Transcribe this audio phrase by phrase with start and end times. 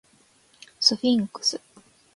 [0.79, 1.61] スフィンクス